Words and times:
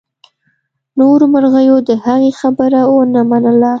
نورو 0.99 1.25
مرغیو 1.33 1.77
د 1.89 1.91
هغې 2.05 2.31
خبره 2.39 2.79
ونه 2.93 3.21
منله. 3.29 3.69